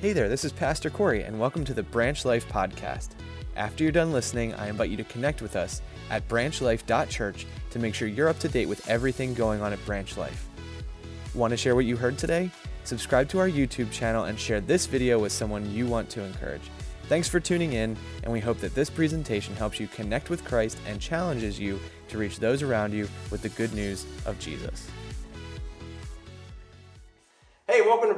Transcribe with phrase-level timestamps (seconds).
[0.00, 3.10] Hey there, this is Pastor Corey, and welcome to the Branch Life Podcast.
[3.54, 7.94] After you're done listening, I invite you to connect with us at branchlife.church to make
[7.94, 10.48] sure you're up to date with everything going on at Branch Life.
[11.34, 12.50] Want to share what you heard today?
[12.84, 16.70] Subscribe to our YouTube channel and share this video with someone you want to encourage.
[17.10, 20.78] Thanks for tuning in, and we hope that this presentation helps you connect with Christ
[20.86, 21.78] and challenges you
[22.08, 24.88] to reach those around you with the good news of Jesus.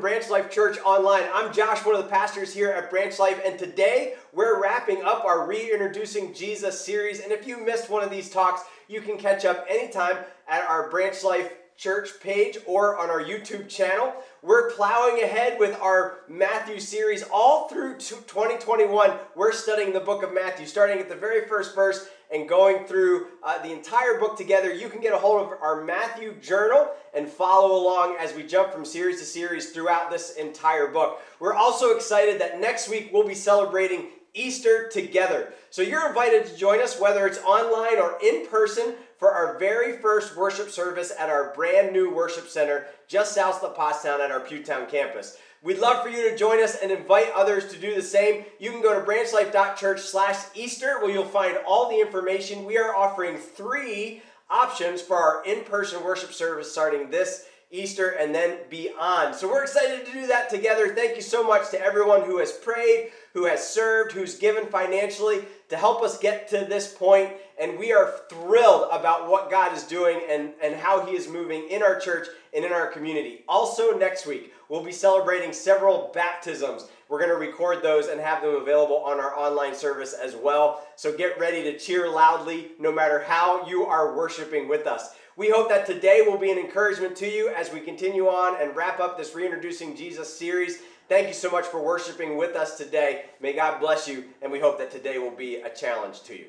[0.02, 1.22] Branch Life Church Online.
[1.32, 5.24] I'm Josh, one of the pastors here at Branch Life, and today we're wrapping up
[5.24, 7.20] our Reintroducing Jesus series.
[7.20, 10.16] And if you missed one of these talks, you can catch up anytime
[10.48, 14.14] at our Branch Life Church page or on our YouTube channel.
[14.40, 19.10] We're plowing ahead with our Matthew series all through 2021.
[19.34, 23.26] We're studying the book of Matthew, starting at the very first verse and going through
[23.42, 24.72] uh, the entire book together.
[24.72, 28.72] You can get a hold of our Matthew journal and follow along as we jump
[28.72, 31.20] from series to series throughout this entire book.
[31.40, 35.52] We're also excited that next week we'll be celebrating Easter together.
[35.70, 39.98] So you're invited to join us, whether it's online or in person, for our very
[39.98, 44.40] first worship service at our brand new worship center just south of Pottstown at our
[44.40, 45.38] Pewtown campus.
[45.62, 48.44] We'd love for you to join us and invite others to do the same.
[48.58, 52.64] You can go to branchlife.church slash Easter where you'll find all the information.
[52.64, 58.58] We are offering three options for our in-person worship service starting this Easter and then
[58.70, 59.36] beyond.
[59.36, 60.96] So we're excited to do that together.
[60.96, 65.44] Thank you so much to everyone who has prayed, who has served, who's given financially
[65.68, 67.30] to help us get to this point.
[67.62, 71.68] And we are thrilled about what God is doing and, and how He is moving
[71.68, 73.44] in our church and in our community.
[73.48, 76.88] Also, next week, we'll be celebrating several baptisms.
[77.08, 80.84] We're going to record those and have them available on our online service as well.
[80.96, 85.14] So get ready to cheer loudly no matter how you are worshiping with us.
[85.36, 88.74] We hope that today will be an encouragement to you as we continue on and
[88.74, 90.78] wrap up this Reintroducing Jesus series.
[91.08, 93.26] Thank you so much for worshiping with us today.
[93.40, 96.46] May God bless you, and we hope that today will be a challenge to you.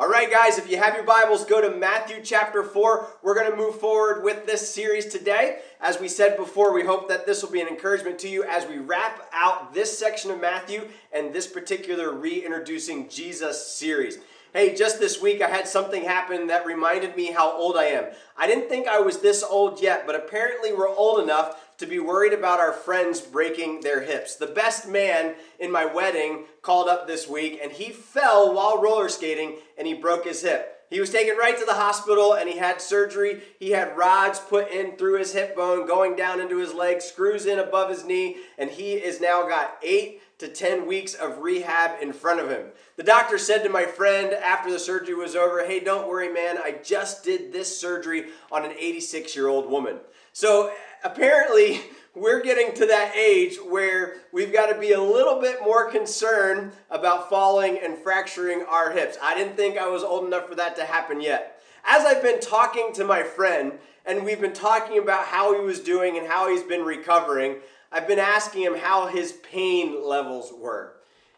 [0.00, 3.08] All right, guys, if you have your Bibles, go to Matthew chapter 4.
[3.20, 5.58] We're going to move forward with this series today.
[5.80, 8.64] As we said before, we hope that this will be an encouragement to you as
[8.64, 14.18] we wrap out this section of Matthew and this particular Reintroducing Jesus series.
[14.58, 18.06] Hey, just this week I had something happen that reminded me how old I am.
[18.36, 22.00] I didn't think I was this old yet, but apparently we're old enough to be
[22.00, 24.34] worried about our friends breaking their hips.
[24.34, 29.08] The best man in my wedding called up this week and he fell while roller
[29.08, 30.74] skating and he broke his hip.
[30.90, 33.42] He was taken right to the hospital and he had surgery.
[33.60, 37.46] He had rods put in through his hip bone, going down into his leg, screws
[37.46, 42.00] in above his knee, and he is now got eight to 10 weeks of rehab
[42.00, 42.66] in front of him.
[42.96, 46.58] The doctor said to my friend after the surgery was over, Hey, don't worry, man,
[46.58, 49.98] I just did this surgery on an 86 year old woman.
[50.32, 50.72] So
[51.04, 51.80] apparently,
[52.14, 56.72] we're getting to that age where we've got to be a little bit more concerned
[56.90, 59.16] about falling and fracturing our hips.
[59.22, 61.60] I didn't think I was old enough for that to happen yet.
[61.84, 63.72] As I've been talking to my friend,
[64.04, 67.56] and we've been talking about how he was doing and how he's been recovering,
[67.90, 70.94] I've been asking him how his pain levels were.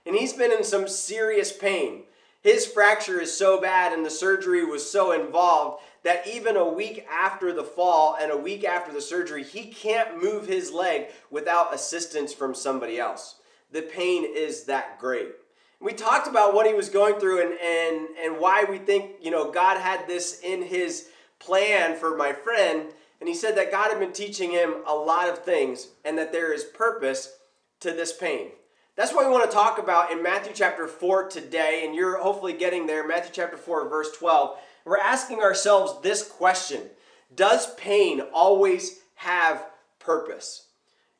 [0.06, 2.04] And he's been in some serious pain.
[2.42, 7.06] His fracture is so bad and the surgery was so involved that even a week
[7.10, 11.74] after the fall and a week after the surgery, he can't move his leg without
[11.74, 13.36] assistance from somebody else.
[13.70, 15.28] The pain is that great.
[15.80, 19.30] We talked about what he was going through and, and, and why we think, you
[19.30, 21.08] know, God had this in his
[21.38, 22.92] plan for my friend.
[23.20, 26.32] And he said that God had been teaching him a lot of things and that
[26.32, 27.36] there is purpose
[27.80, 28.48] to this pain.
[28.96, 31.82] That's what we want to talk about in Matthew chapter 4 today.
[31.84, 33.06] And you're hopefully getting there.
[33.06, 36.82] Matthew chapter 4, verse 12 we're asking ourselves this question
[37.34, 39.66] Does pain always have
[39.98, 40.66] purpose?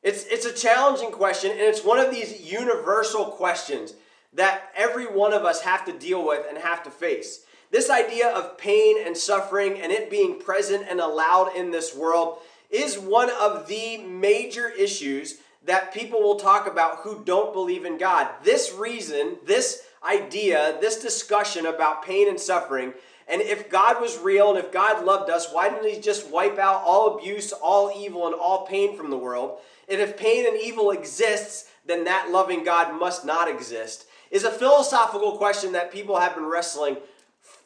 [0.03, 3.93] It's, it's a challenging question, and it's one of these universal questions
[4.33, 7.45] that every one of us have to deal with and have to face.
[7.71, 12.39] This idea of pain and suffering and it being present and allowed in this world
[12.69, 17.97] is one of the major issues that people will talk about who don't believe in
[17.97, 18.27] God.
[18.43, 22.93] This reason, this idea, this discussion about pain and suffering
[23.31, 26.57] and if God was real and if God loved us, why didn't He just wipe
[26.57, 29.59] out all abuse, all evil, and all pain from the world?
[29.87, 34.05] And if pain and evil exists, then that loving God must not exist.
[34.31, 36.97] Is a philosophical question that people have been wrestling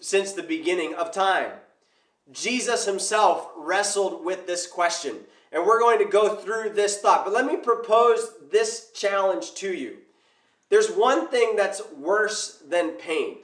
[0.05, 1.51] since the beginning of time.
[2.31, 5.17] Jesus himself wrestled with this question.
[5.51, 7.25] And we're going to go through this thought.
[7.25, 9.97] But let me propose this challenge to you.
[10.69, 13.37] There's one thing that's worse than pain.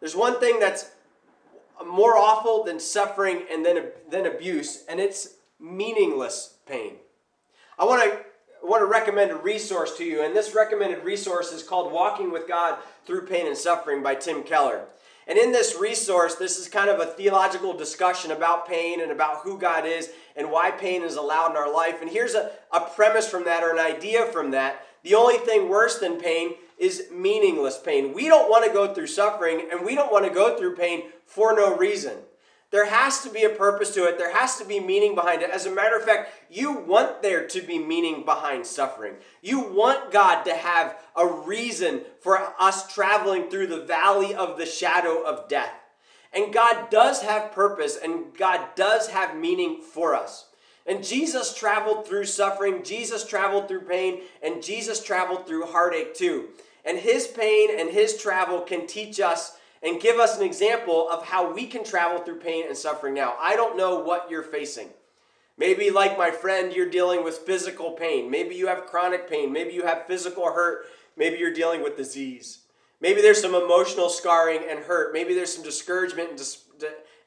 [0.00, 0.90] There's one thing that's
[1.86, 6.96] more awful than suffering and then, than abuse, and it's meaningless pain.
[7.78, 8.18] I want to
[8.62, 12.48] want to recommend a resource to you, and this recommended resource is called Walking with
[12.48, 14.86] God Through Pain and Suffering by Tim Keller.
[15.26, 19.42] And in this resource, this is kind of a theological discussion about pain and about
[19.42, 22.02] who God is and why pain is allowed in our life.
[22.02, 24.86] And here's a, a premise from that or an idea from that.
[25.02, 28.12] The only thing worse than pain is meaningless pain.
[28.12, 31.04] We don't want to go through suffering and we don't want to go through pain
[31.26, 32.18] for no reason.
[32.70, 34.18] There has to be a purpose to it.
[34.18, 35.50] There has to be meaning behind it.
[35.50, 39.14] As a matter of fact, you want there to be meaning behind suffering.
[39.42, 44.66] You want God to have a reason for us traveling through the valley of the
[44.66, 45.72] shadow of death.
[46.32, 50.46] And God does have purpose and God does have meaning for us.
[50.86, 56.48] And Jesus traveled through suffering, Jesus traveled through pain, and Jesus traveled through heartache too.
[56.84, 61.26] And his pain and his travel can teach us and give us an example of
[61.26, 63.36] how we can travel through pain and suffering now.
[63.38, 64.88] I don't know what you're facing.
[65.56, 68.30] Maybe, like my friend, you're dealing with physical pain.
[68.30, 69.52] Maybe you have chronic pain.
[69.52, 70.86] Maybe you have physical hurt.
[71.16, 72.60] Maybe you're dealing with disease.
[73.00, 75.12] Maybe there's some emotional scarring and hurt.
[75.12, 76.64] Maybe there's some discouragement and dis-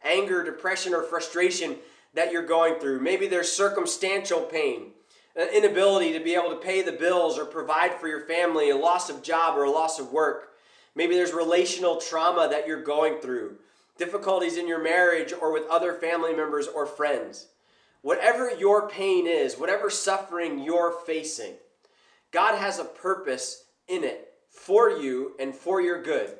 [0.03, 1.77] anger, depression, or frustration
[2.15, 2.99] that you're going through.
[2.99, 4.91] Maybe there's circumstantial pain,
[5.35, 8.75] an inability to be able to pay the bills or provide for your family, a
[8.75, 10.53] loss of job or a loss of work.
[10.97, 13.57] Maybe there's relational trauma that you're going through,
[13.99, 17.49] difficulties in your marriage or with other family members or friends.
[18.01, 21.53] Whatever your pain is, whatever suffering you're facing,
[22.31, 26.31] God has a purpose in it for you and for your good.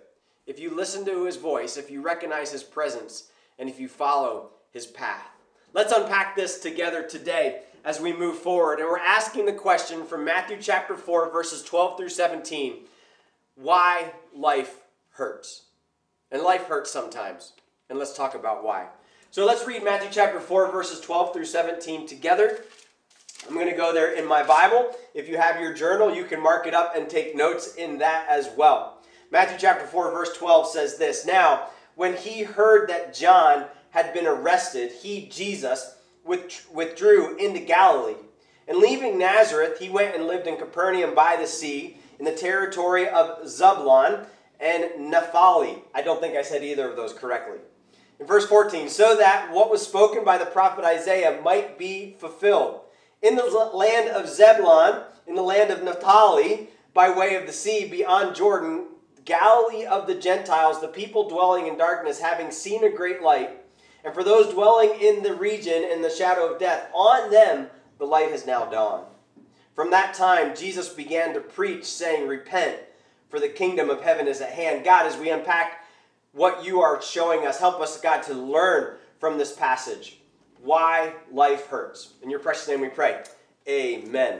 [0.47, 4.49] If you listen to his voice, if you recognize his presence, and if you follow
[4.71, 5.29] his path.
[5.71, 8.79] Let's unpack this together today as we move forward.
[8.79, 12.87] And we're asking the question from Matthew chapter 4, verses 12 through 17
[13.57, 15.63] why life hurts.
[16.31, 17.53] And life hurts sometimes.
[17.89, 18.87] And let's talk about why.
[19.31, 22.59] So let's read Matthew chapter 4, verses 12 through 17 together.
[23.47, 24.95] I'm going to go there in my Bible.
[25.13, 28.25] If you have your journal, you can mark it up and take notes in that
[28.29, 28.99] as well.
[29.31, 34.27] Matthew chapter 4, verse 12 says this Now, when he heard that John had been
[34.27, 38.15] arrested, he, Jesus, withdrew into Galilee.
[38.67, 43.07] And leaving Nazareth, he went and lived in Capernaum by the sea in the territory
[43.07, 44.25] of Zebulun
[44.59, 45.83] and Naphtali.
[45.93, 47.59] I don't think I said either of those correctly.
[48.19, 52.81] In verse 14, so that what was spoken by the prophet Isaiah might be fulfilled.
[53.21, 57.87] In the land of Zebulun, in the land of Naphtali, by way of the sea
[57.87, 58.85] beyond Jordan,
[59.23, 63.51] Galilee of the Gentiles, the people dwelling in darkness, having seen a great light.
[64.03, 67.67] And for those dwelling in the region in the shadow of death, on them
[67.99, 69.05] the light has now dawned.
[69.77, 72.77] From that time, Jesus began to preach, saying, Repent,
[73.29, 74.83] for the kingdom of heaven is at hand.
[74.83, 75.85] God, as we unpack
[76.31, 80.17] what you are showing us, help us, God, to learn from this passage
[80.63, 82.13] why life hurts.
[82.23, 83.21] In your precious name we pray.
[83.69, 84.39] Amen.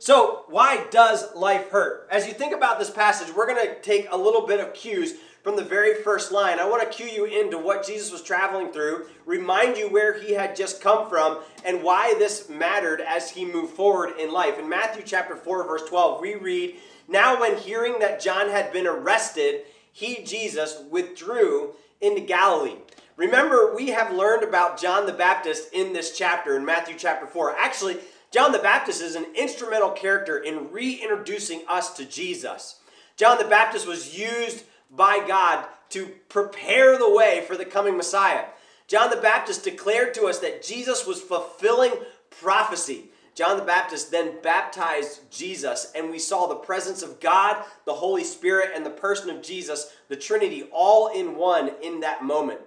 [0.00, 2.06] So, why does life hurt?
[2.10, 5.14] As you think about this passage, we're going to take a little bit of cues
[5.44, 6.58] from the very first line.
[6.58, 10.32] I want to cue you into what Jesus was traveling through, remind you where he
[10.32, 14.58] had just come from, and why this mattered as he moved forward in life.
[14.58, 16.76] In Matthew chapter 4, verse 12, we read,
[17.06, 19.60] Now when hearing that John had been arrested,
[19.92, 22.76] he, Jesus, withdrew into Galilee.
[23.18, 27.54] Remember, we have learned about John the Baptist in this chapter, in Matthew chapter 4.
[27.58, 27.98] Actually,
[28.30, 32.80] John the Baptist is an instrumental character in reintroducing us to Jesus.
[33.16, 34.64] John the Baptist was used
[34.96, 38.46] by God to prepare the way for the coming Messiah.
[38.86, 41.92] John the Baptist declared to us that Jesus was fulfilling
[42.30, 43.04] prophecy.
[43.34, 48.22] John the Baptist then baptized Jesus, and we saw the presence of God, the Holy
[48.22, 52.60] Spirit, and the person of Jesus, the Trinity, all in one in that moment.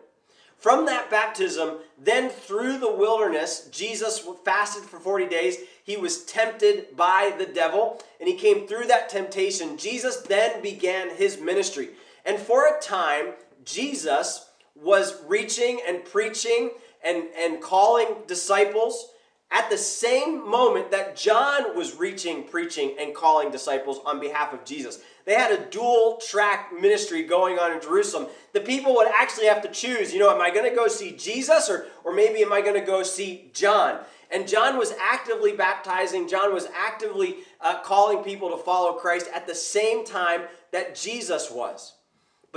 [0.58, 5.58] From that baptism, then through the wilderness, Jesus fasted for 40 days.
[5.84, 9.78] He was tempted by the devil, and he came through that temptation.
[9.78, 11.90] Jesus then began his ministry.
[12.28, 16.72] And for a time, Jesus was reaching and preaching
[17.04, 19.12] and, and calling disciples
[19.50, 24.66] at the same moment that John was reaching, preaching, and calling disciples on behalf of
[24.66, 25.00] Jesus.
[25.24, 28.28] They had a dual track ministry going on in Jerusalem.
[28.52, 31.12] The people would actually have to choose, you know, am I going to go see
[31.12, 34.00] Jesus or, or maybe am I going to go see John?
[34.30, 39.48] And John was actively baptizing, John was actively uh, calling people to follow Christ at
[39.48, 40.42] the same time
[40.74, 41.94] that Jesus was.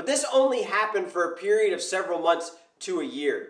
[0.01, 3.49] But this only happened for a period of several months to a year.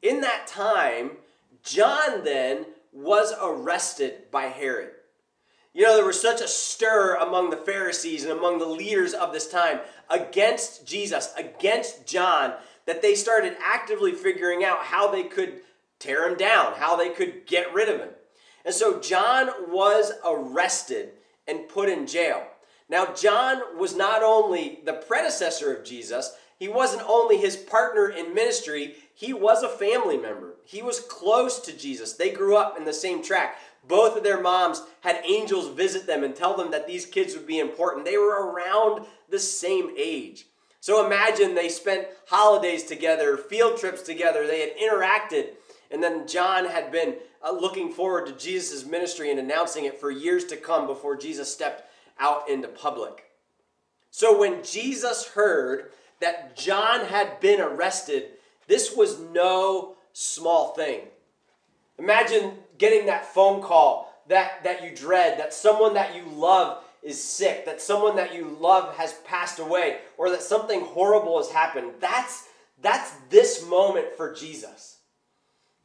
[0.00, 1.16] In that time,
[1.64, 4.92] John then was arrested by Herod.
[5.74, 9.32] You know, there was such a stir among the Pharisees and among the leaders of
[9.32, 12.54] this time against Jesus, against John,
[12.86, 15.62] that they started actively figuring out how they could
[15.98, 18.10] tear him down, how they could get rid of him.
[18.64, 21.14] And so John was arrested
[21.48, 22.46] and put in jail.
[22.92, 28.34] Now, John was not only the predecessor of Jesus, he wasn't only his partner in
[28.34, 30.56] ministry, he was a family member.
[30.66, 32.12] He was close to Jesus.
[32.12, 33.56] They grew up in the same track.
[33.88, 37.46] Both of their moms had angels visit them and tell them that these kids would
[37.46, 38.04] be important.
[38.04, 40.44] They were around the same age.
[40.80, 45.52] So imagine they spent holidays together, field trips together, they had interacted,
[45.90, 50.10] and then John had been uh, looking forward to Jesus' ministry and announcing it for
[50.10, 53.24] years to come before Jesus stepped out into public.
[54.10, 55.90] So when Jesus heard
[56.20, 58.24] that John had been arrested,
[58.66, 61.02] this was no small thing.
[61.98, 67.22] Imagine getting that phone call that, that you dread, that someone that you love is
[67.22, 71.90] sick, that someone that you love has passed away, or that something horrible has happened.
[72.00, 72.48] That's,
[72.80, 74.98] that's this moment for Jesus.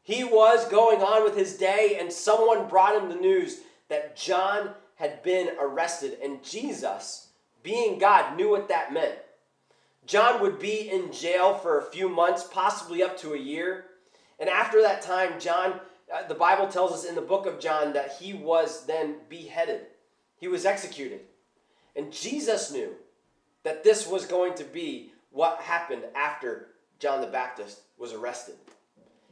[0.03, 3.57] He was going on with his day, and someone brought him the news
[3.89, 7.29] that John had been arrested, and Jesus,
[7.63, 9.15] being God, knew what that meant.
[10.05, 13.85] John would be in jail for a few months, possibly up to a year.
[14.39, 15.79] And after that time, John,
[16.13, 19.81] uh, the Bible tells us in the book of John that he was then beheaded.
[20.37, 21.21] He was executed.
[21.95, 22.95] And Jesus knew
[23.63, 28.55] that this was going to be what happened after John the Baptist was arrested.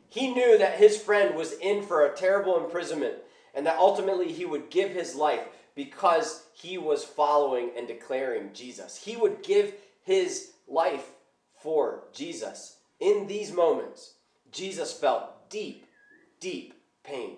[0.10, 3.15] He knew that his friend was in for a terrible imprisonment
[3.55, 8.97] and that ultimately he would give his life because he was following and declaring Jesus.
[8.97, 11.05] He would give his life
[11.57, 12.77] for Jesus.
[13.00, 14.13] In these moments,
[14.51, 15.85] Jesus felt deep,
[16.39, 17.38] deep pain.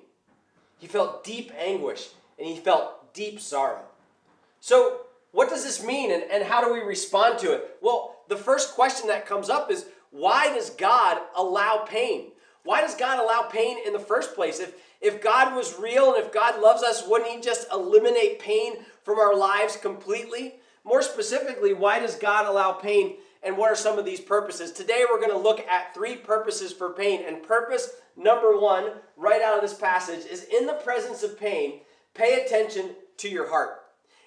[0.77, 3.83] He felt deep anguish and he felt deep sorrow.
[4.59, 7.77] So, what does this mean and, and how do we respond to it?
[7.81, 12.31] Well, the first question that comes up is why does God allow pain?
[12.63, 14.59] Why does God allow pain in the first place?
[14.59, 18.77] If, if God was real and if God loves us, wouldn't He just eliminate pain
[19.03, 20.55] from our lives completely?
[20.83, 24.71] More specifically, why does God allow pain and what are some of these purposes?
[24.71, 27.23] Today we're going to look at three purposes for pain.
[27.27, 31.81] And purpose number one, right out of this passage, is in the presence of pain,
[32.13, 33.83] pay attention to your heart.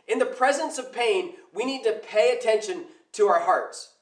[0.06, 3.94] In the presence of pain, we need to pay attention to our hearts.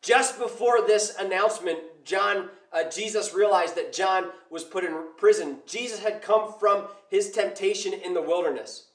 [0.00, 5.58] Just before this announcement, John, uh, Jesus realized that John was put in prison.
[5.66, 8.86] Jesus had come from his temptation in the wilderness.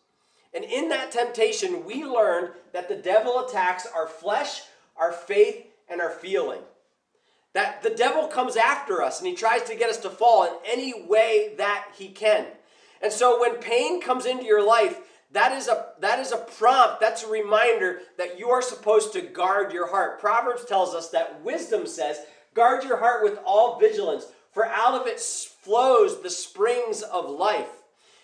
[0.54, 4.63] And in that temptation, we learned that the devil attacks our flesh,
[4.98, 6.62] our faith, and our feeling.
[7.54, 10.54] That the devil comes after us and he tries to get us to fall in
[10.66, 12.48] any way that he can.
[13.01, 15.00] And so when pain comes into your life,
[15.32, 19.22] that is a that is a prompt, that's a reminder that you are supposed to
[19.22, 20.20] guard your heart.
[20.20, 22.20] Proverbs tells us that wisdom says,
[22.53, 27.70] "Guard your heart with all vigilance, for out of it flows the springs of life."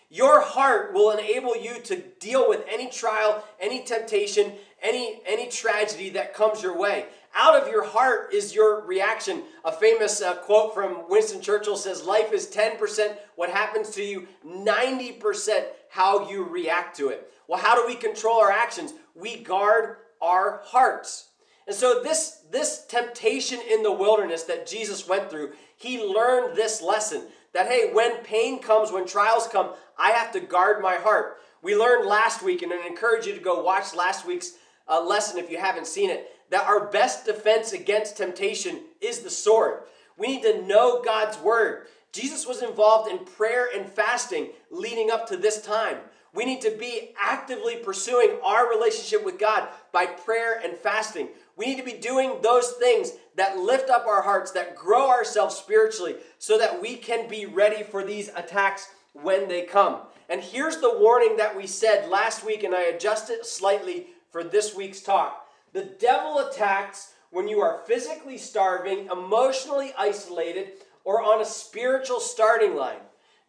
[0.09, 6.09] Your heart will enable you to deal with any trial, any temptation, any any tragedy
[6.11, 7.07] that comes your way.
[7.35, 9.43] Out of your heart is your reaction.
[9.63, 14.27] A famous uh, quote from Winston Churchill says, Life is 10% what happens to you,
[14.43, 17.31] 90% how you react to it.
[17.47, 18.93] Well, how do we control our actions?
[19.13, 21.26] We guard our hearts.
[21.67, 26.81] And so this, this temptation in the wilderness that Jesus went through, he learned this
[26.81, 31.37] lesson that hey, when pain comes, when trials come, I have to guard my heart.
[31.61, 34.53] We learned last week, and I encourage you to go watch last week's
[34.87, 39.29] uh, lesson if you haven't seen it, that our best defense against temptation is the
[39.29, 39.81] sword.
[40.17, 41.87] We need to know God's word.
[42.13, 45.97] Jesus was involved in prayer and fasting leading up to this time.
[46.33, 51.29] We need to be actively pursuing our relationship with God by prayer and fasting.
[51.55, 55.55] We need to be doing those things that lift up our hearts, that grow ourselves
[55.55, 60.01] spiritually, so that we can be ready for these attacks when they come.
[60.29, 64.75] And here's the warning that we said last week, and I adjusted slightly for this
[64.75, 65.47] week's talk.
[65.73, 72.75] The devil attacks when you are physically starving, emotionally isolated, or on a spiritual starting
[72.75, 72.99] line.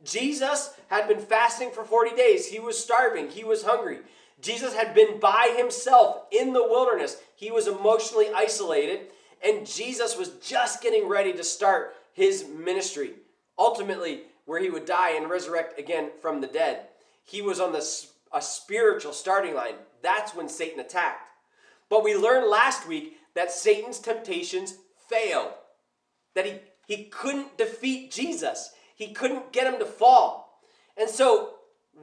[0.04, 2.48] Jesus had been fasting for 40 days.
[2.48, 3.98] He was starving, he was hungry.
[4.40, 7.16] Jesus had been by himself in the wilderness.
[7.34, 9.08] He was emotionally isolated,
[9.42, 13.12] and Jesus was just getting ready to start his ministry,
[13.58, 16.86] ultimately, where he would die and resurrect again from the dead.
[17.24, 17.84] He was on the,
[18.32, 19.74] a spiritual starting line.
[20.02, 21.22] That's when Satan attacked.
[21.88, 24.76] But we learned last week that Satan's temptations
[25.08, 25.52] failed,
[26.34, 26.54] that he,
[26.86, 30.47] he couldn't defeat Jesus, he couldn't get him to fall.
[30.98, 31.54] And so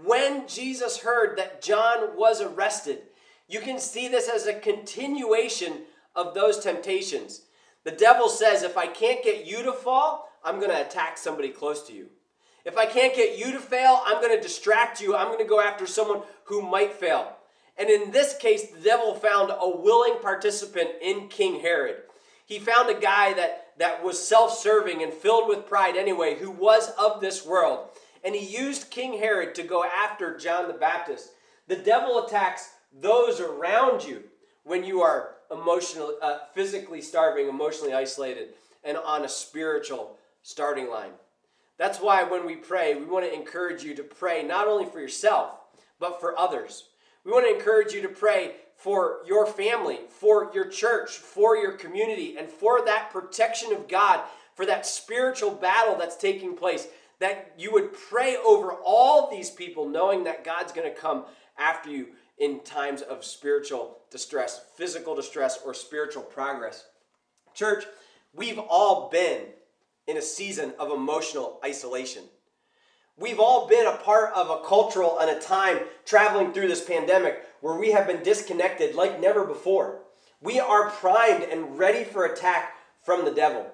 [0.03, 2.99] when Jesus heard that John was arrested,
[3.47, 5.81] you can see this as a continuation
[6.15, 7.41] of those temptations.
[7.83, 11.49] The devil says, if I can't get you to fall, I'm going to attack somebody
[11.49, 12.07] close to you.
[12.65, 15.15] If I can't get you to fail, I'm going to distract you.
[15.15, 17.33] I'm going to go after someone who might fail.
[17.77, 21.97] And in this case, the devil found a willing participant in King Herod.
[22.45, 26.49] He found a guy that, that was self serving and filled with pride anyway, who
[26.49, 27.89] was of this world.
[28.25, 31.29] And he used King Herod to go after John the Baptist.
[31.67, 34.23] The devil attacks those around you
[34.63, 41.11] when you are emotionally, uh, physically starving, emotionally isolated, and on a spiritual starting line.
[41.77, 44.99] That's why when we pray, we want to encourage you to pray not only for
[44.99, 45.51] yourself,
[45.99, 46.85] but for others.
[47.23, 51.73] We want to encourage you to pray for your family, for your church, for your
[51.73, 54.21] community, and for that protection of God,
[54.55, 56.87] for that spiritual battle that's taking place.
[57.19, 61.25] That you would pray over all these people, knowing that God's going to come
[61.57, 62.07] after you
[62.37, 66.85] in times of spiritual distress, physical distress, or spiritual progress.
[67.53, 67.85] Church,
[68.33, 69.43] we've all been
[70.07, 72.23] in a season of emotional isolation.
[73.17, 77.43] We've all been a part of a cultural and a time traveling through this pandemic
[77.61, 80.01] where we have been disconnected like never before.
[80.41, 83.71] We are primed and ready for attack from the devil.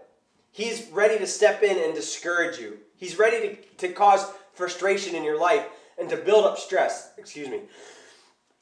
[0.52, 2.78] He's ready to step in and discourage you.
[3.02, 5.66] He's ready to, to cause frustration in your life
[5.98, 7.10] and to build up stress.
[7.18, 7.62] Excuse me.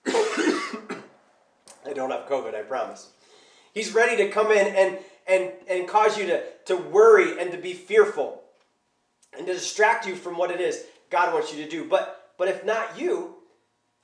[0.08, 3.10] I don't have COVID, I promise.
[3.74, 7.58] He's ready to come in and, and, and cause you to, to worry and to
[7.58, 8.42] be fearful
[9.38, 11.84] and to distract you from what it is God wants you to do.
[11.84, 13.36] But, but if not you,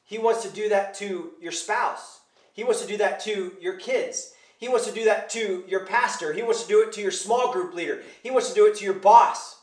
[0.03, 2.19] He wants to do that to your spouse.
[2.51, 4.33] He wants to do that to your kids.
[4.57, 6.33] He wants to do that to your pastor.
[6.33, 8.01] He wants to do it to your small group leader.
[8.21, 9.54] He wants to do it to your boss.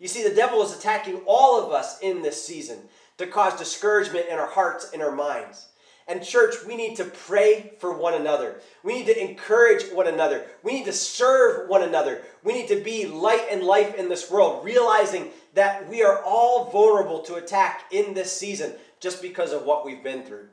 [0.00, 2.78] You see, the devil is attacking all of us in this season
[3.18, 5.68] to cause discouragement in our hearts and our minds.
[6.08, 8.60] And, church, we need to pray for one another.
[8.82, 10.46] We need to encourage one another.
[10.64, 12.22] We need to serve one another.
[12.42, 16.70] We need to be light and life in this world, realizing that we are all
[16.70, 20.48] vulnerable to attack in this season just because of what we've been through.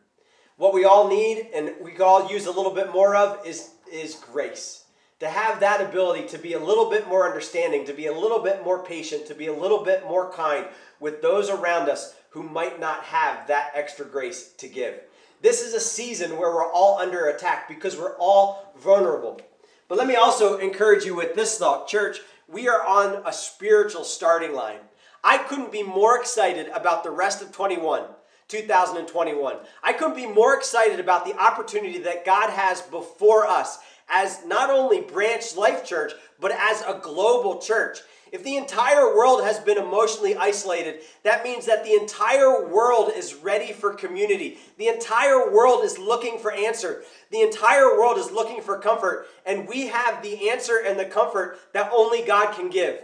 [0.58, 4.16] What we all need, and we all use a little bit more of, is, is
[4.16, 4.84] grace.
[5.20, 8.40] To have that ability to be a little bit more understanding, to be a little
[8.40, 10.68] bit more patient, to be a little bit more kind
[11.00, 15.00] with those around us who might not have that extra grace to give.
[15.42, 19.42] This is a season where we're all under attack because we're all vulnerable.
[19.88, 22.20] But let me also encourage you with this thought, church.
[22.48, 24.80] We are on a spiritual starting line.
[25.24, 28.04] I couldn't be more excited about the rest of 21,
[28.48, 29.56] 2021.
[29.84, 34.70] I couldn't be more excited about the opportunity that God has before us as not
[34.70, 38.00] only Branch Life Church, but as a global church.
[38.32, 43.36] If the entire world has been emotionally isolated, that means that the entire world is
[43.36, 44.58] ready for community.
[44.78, 47.04] The entire world is looking for answer.
[47.32, 51.60] The entire world is looking for comfort, and we have the answer and the comfort
[51.74, 53.00] that only God can give.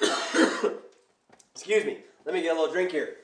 [1.54, 1.98] Excuse me.
[2.24, 3.16] Let me get a little drink here.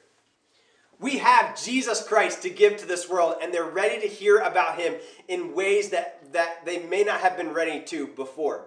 [1.01, 4.79] We have Jesus Christ to give to this world, and they're ready to hear about
[4.79, 4.95] him
[5.29, 8.67] in ways that, that they may not have been ready to before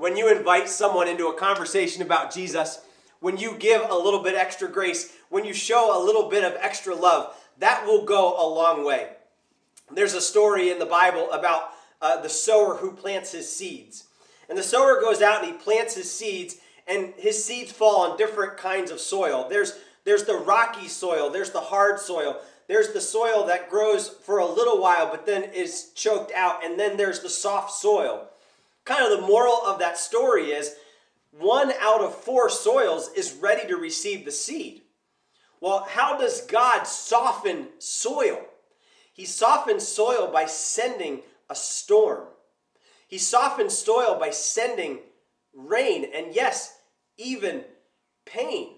[0.00, 2.80] when you invite someone into a conversation about Jesus,
[3.20, 6.56] when you give a little bit extra grace, when you show a little bit of
[6.58, 9.10] extra love, that will go a long way.
[9.92, 14.04] There's a story in the Bible about uh, the sower who plants his seeds.
[14.48, 16.56] And the sower goes out and he plants his seeds,
[16.90, 19.46] and his seeds fall on different kinds of soil.
[19.48, 24.38] There's, there's the rocky soil, there's the hard soil, there's the soil that grows for
[24.38, 28.26] a little while but then is choked out, and then there's the soft soil
[28.90, 30.74] kind of the moral of that story is
[31.30, 34.82] one out of four soils is ready to receive the seed.
[35.60, 38.40] Well, how does God soften soil?
[39.12, 42.26] He softens soil by sending a storm.
[43.06, 44.98] He softens soil by sending
[45.54, 46.78] rain and, yes,
[47.20, 47.64] even
[48.24, 48.76] pain.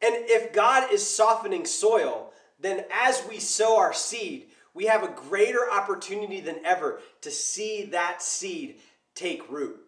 [0.00, 5.08] And if God is softening soil, then as we sow our seed, we have a
[5.08, 8.76] greater opportunity than ever to see that seed
[9.14, 9.78] take root.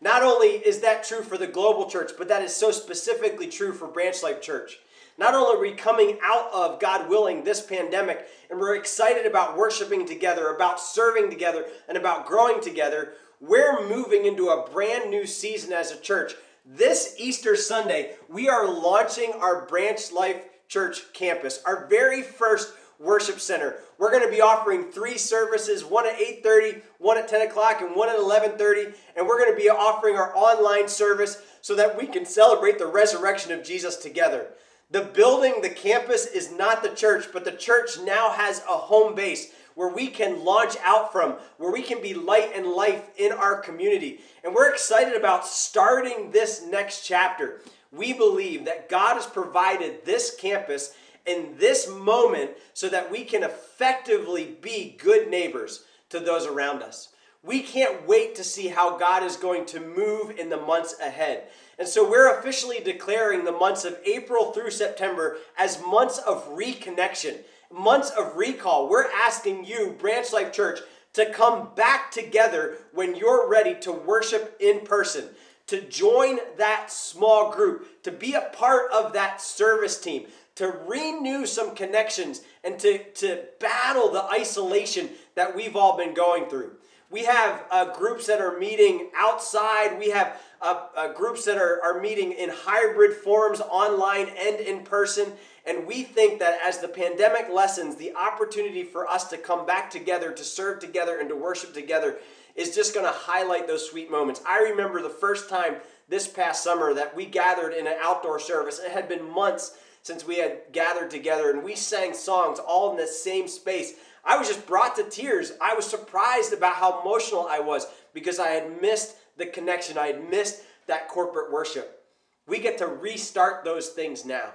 [0.00, 3.72] Not only is that true for the global church, but that is so specifically true
[3.72, 4.78] for Branch Life Church.
[5.18, 9.56] Not only are we coming out of, God willing, this pandemic, and we're excited about
[9.56, 15.26] worshiping together, about serving together, and about growing together, we're moving into a brand new
[15.26, 16.32] season as a church.
[16.72, 23.40] This Easter Sunday, we are launching our Branch Life Church campus, our very first Worship
[23.40, 23.80] Center.
[23.98, 27.96] We're going to be offering three services, one at 8:30, one at 10 o'clock, and
[27.96, 28.94] one at 11:30.
[29.16, 32.86] And we're going to be offering our online service so that we can celebrate the
[32.86, 34.54] resurrection of Jesus together.
[34.92, 39.16] The building, the campus is not the church, but the church now has a home
[39.16, 43.32] base where we can launch out from, where we can be light and life in
[43.32, 44.20] our community.
[44.44, 47.62] And we're excited about starting this next chapter.
[47.90, 53.42] We believe that God has provided this campus in this moment so that we can
[53.42, 57.08] effectively be good neighbors to those around us.
[57.42, 61.44] We can't wait to see how God is going to move in the months ahead.
[61.78, 67.38] And so we're officially declaring the months of April through September as months of reconnection,
[67.72, 68.88] months of recall.
[68.88, 70.80] We're asking you, Branch Life Church,
[71.12, 75.24] to come back together when you're ready to worship in person,
[75.66, 81.46] to join that small group, to be a part of that service team, to renew
[81.46, 86.72] some connections, and to, to battle the isolation that we've all been going through.
[87.10, 89.98] We have uh, groups that are meeting outside.
[89.98, 94.84] We have uh, uh, groups that are, are meeting in hybrid forms, online and in
[94.84, 95.32] person.
[95.66, 99.90] And we think that as the pandemic lessens, the opportunity for us to come back
[99.90, 102.18] together, to serve together, and to worship together
[102.54, 104.40] is just going to highlight those sweet moments.
[104.46, 105.76] I remember the first time
[106.08, 108.78] this past summer that we gathered in an outdoor service.
[108.78, 112.96] It had been months since we had gathered together and we sang songs all in
[112.96, 113.94] the same space.
[114.24, 115.52] I was just brought to tears.
[115.60, 119.98] I was surprised about how emotional I was because I had missed the connection.
[119.98, 122.04] I had missed that corporate worship.
[122.46, 124.50] We get to restart those things now.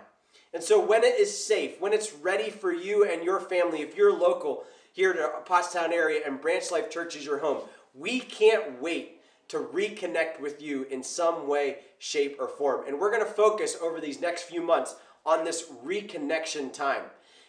[0.54, 3.96] And so when it is safe, when it's ready for you and your family, if
[3.98, 7.60] you're local here to Pottstown area and Branch Life Church is your home,
[7.94, 12.88] we can't wait to reconnect with you in some way, shape, or form.
[12.88, 17.04] And we're going to focus over these next few months on this reconnection time.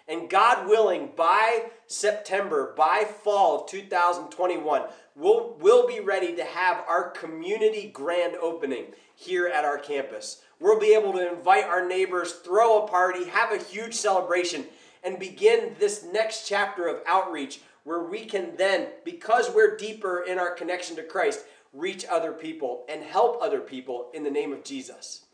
[0.08, 4.82] And God willing, by September, by fall of 2021,
[5.16, 10.42] we'll, we'll be ready to have our community grand opening here at our campus.
[10.60, 14.66] We'll be able to invite our neighbors, throw a party, have a huge celebration,
[15.02, 20.38] and begin this next chapter of outreach where we can then, because we're deeper in
[20.38, 24.64] our connection to Christ, reach other people and help other people in the name of
[24.64, 25.26] Jesus.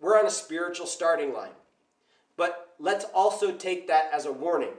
[0.00, 1.52] We're on a spiritual starting line.
[2.36, 4.72] But let's also take that as a warning.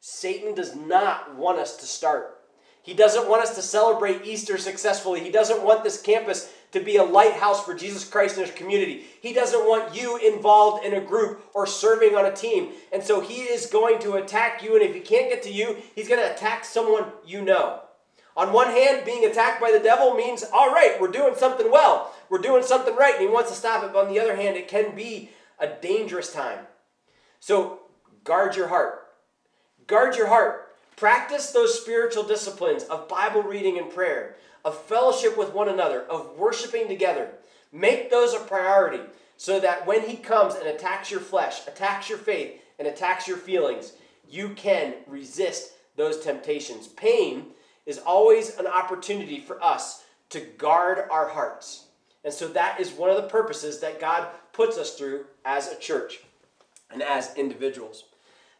[0.00, 2.38] Satan does not want us to start.
[2.82, 5.20] He doesn't want us to celebrate Easter successfully.
[5.20, 9.04] He doesn't want this campus to be a lighthouse for Jesus Christ in his community.
[9.20, 12.70] He doesn't want you involved in a group or serving on a team.
[12.92, 14.74] And so he is going to attack you.
[14.74, 17.82] And if he can't get to you, he's going to attack someone you know.
[18.36, 22.12] On one hand, being attacked by the devil means, all right, we're doing something well.
[22.30, 23.14] We're doing something right.
[23.14, 23.92] And he wants to stop it.
[23.92, 26.60] But on the other hand, it can be a dangerous time.
[27.42, 27.80] So
[28.22, 29.08] guard your heart.
[29.88, 30.76] Guard your heart.
[30.94, 36.38] Practice those spiritual disciplines of Bible reading and prayer, of fellowship with one another, of
[36.38, 37.30] worshiping together.
[37.72, 39.02] Make those a priority
[39.36, 43.38] so that when He comes and attacks your flesh, attacks your faith, and attacks your
[43.38, 43.94] feelings,
[44.30, 46.86] you can resist those temptations.
[46.86, 47.46] Pain
[47.86, 51.86] is always an opportunity for us to guard our hearts.
[52.22, 55.78] And so that is one of the purposes that God puts us through as a
[55.80, 56.20] church
[56.92, 58.04] and as individuals.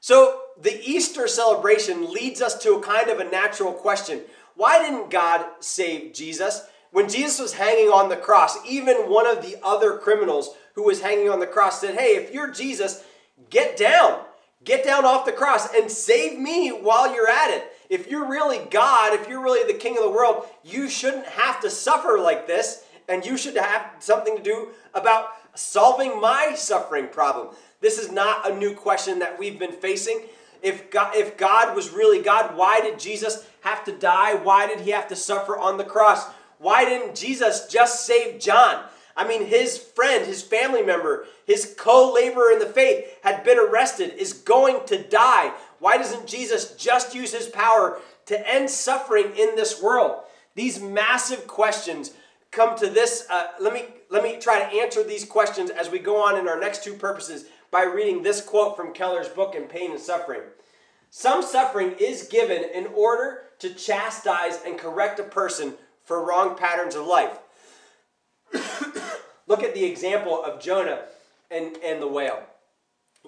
[0.01, 4.23] So the Easter celebration leads us to a kind of a natural question.
[4.57, 6.67] Why didn't God save Jesus?
[6.91, 11.01] When Jesus was hanging on the cross, even one of the other criminals who was
[11.01, 13.05] hanging on the cross said, Hey, if you're Jesus,
[13.49, 14.25] get down.
[14.65, 17.73] Get down off the cross and save me while you're at it.
[17.89, 21.61] If you're really God, if you're really the king of the world, you shouldn't have
[21.61, 27.09] to suffer like this, and you should have something to do about solving my suffering
[27.09, 27.55] problem.
[27.83, 30.23] This is not a new question that we've been facing.
[30.63, 34.35] If God, if God was really God, why did Jesus have to die?
[34.37, 36.27] Why did he have to suffer on the cross?
[36.59, 38.85] Why didn't Jesus just save John?
[39.17, 43.59] I mean, his friend, his family member, his co laborer in the faith had been
[43.59, 45.53] arrested, is going to die.
[45.81, 50.23] Why doesn't Jesus just use his power to end suffering in this world?
[50.55, 52.13] These massive questions
[52.53, 53.27] come to this.
[53.29, 56.49] Uh, let, me, let me try to answer these questions as we go on in
[56.49, 60.43] our next two purposes by reading this quote from Keller's book in Pain and Suffering.
[61.11, 66.95] Some suffering is given in order to chastise and correct a person for wrong patterns
[66.95, 67.39] of life.
[69.47, 71.05] Look at the example of Jonah
[71.51, 72.43] and, and the whale.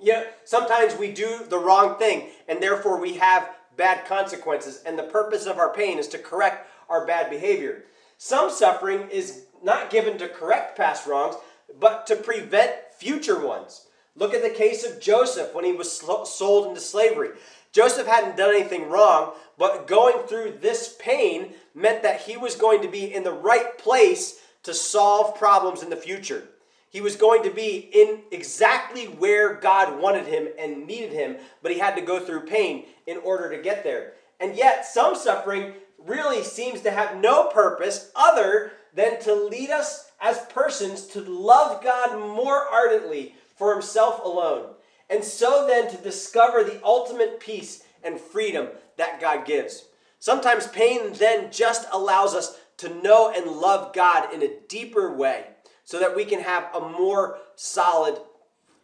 [0.00, 5.04] Yeah, sometimes we do the wrong thing and therefore we have bad consequences, and the
[5.04, 7.84] purpose of our pain is to correct our bad behavior.
[8.18, 11.34] Some suffering is not given to correct past wrongs,
[11.80, 13.86] but to prevent future ones.
[14.16, 17.30] Look at the case of Joseph when he was sold into slavery.
[17.72, 22.80] Joseph hadn't done anything wrong, but going through this pain meant that he was going
[22.82, 26.44] to be in the right place to solve problems in the future.
[26.88, 31.72] He was going to be in exactly where God wanted him and needed him, but
[31.72, 34.12] he had to go through pain in order to get there.
[34.38, 40.12] And yet, some suffering really seems to have no purpose other than to lead us
[40.20, 44.70] as persons to love God more ardently for Himself alone.
[45.10, 49.86] And so then to discover the ultimate peace and freedom that God gives.
[50.18, 55.46] Sometimes pain then just allows us to know and love God in a deeper way
[55.84, 58.18] so that we can have a more solid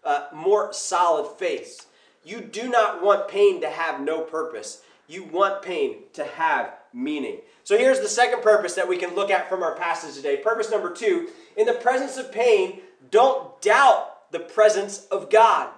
[0.04, 1.86] uh, more solid faith.
[2.24, 4.82] You do not want pain to have no purpose.
[5.08, 7.38] You want pain to have meaning.
[7.64, 10.36] So here's the second purpose that we can look at from our passage today.
[10.38, 12.80] Purpose number two in the presence of pain,
[13.10, 15.70] don't doubt the presence of God.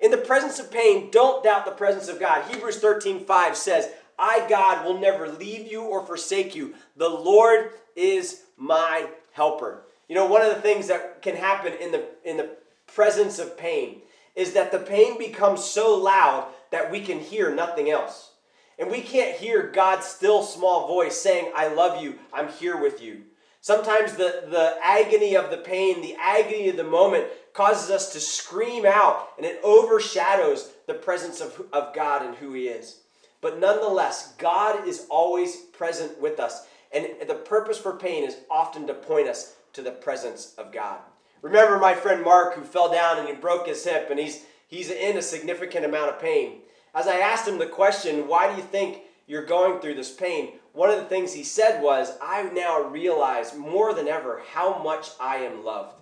[0.00, 2.50] In the presence of pain, don't doubt the presence of God.
[2.50, 6.74] Hebrews 13 5 says, I, God, will never leave you or forsake you.
[6.96, 9.84] The Lord is my helper.
[10.08, 13.56] You know, one of the things that can happen in the, in the presence of
[13.56, 14.02] pain
[14.34, 18.32] is that the pain becomes so loud that we can hear nothing else.
[18.78, 23.02] And we can't hear God's still small voice saying, I love you, I'm here with
[23.02, 23.22] you.
[23.60, 28.20] Sometimes the, the agony of the pain, the agony of the moment causes us to
[28.20, 33.00] scream out and it overshadows the presence of, of God and who He is.
[33.40, 36.66] But nonetheless, God is always present with us.
[36.92, 40.98] And the purpose for pain is often to point us to the presence of God.
[41.42, 44.90] Remember my friend Mark who fell down and he broke his hip and he's, he's
[44.90, 46.60] in a significant amount of pain.
[46.94, 50.54] As I asked him the question, why do you think you're going through this pain?
[50.72, 55.10] One of the things he said was, I now realize more than ever how much
[55.20, 55.94] I am loved.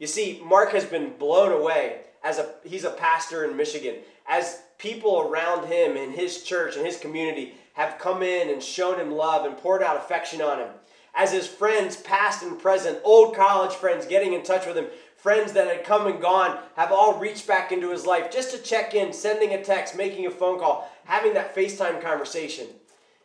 [0.00, 3.98] You see, Mark has been blown away as a he's a pastor in Michigan.
[4.26, 8.98] As people around him in his church and his community have come in and shown
[8.98, 10.70] him love and poured out affection on him.
[11.14, 15.52] As his friends, past and present, old college friends getting in touch with him, friends
[15.52, 18.94] that had come and gone, have all reached back into his life just to check
[18.94, 22.66] in, sending a text, making a phone call, having that FaceTime conversation.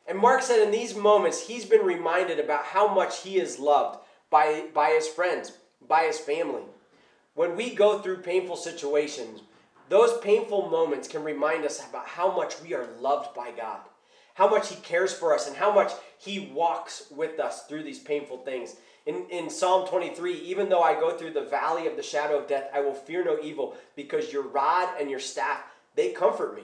[0.08, 4.00] And Mark said in these moments, he's been reminded about how much he is loved
[4.30, 6.64] by, by his friends, by his family.
[7.36, 9.42] When we go through painful situations,
[9.90, 13.80] those painful moments can remind us about how much we are loved by God,
[14.36, 18.00] how much He cares for us, and how much He walks with us through these
[18.00, 18.76] painful things.
[19.06, 22.48] In, in Psalm 23, even though I go through the valley of the shadow of
[22.48, 25.62] death, I will fear no evil because your rod and your staff,
[25.96, 26.64] they comfort me.